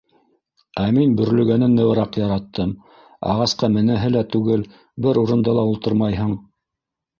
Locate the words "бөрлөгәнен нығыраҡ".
1.19-2.17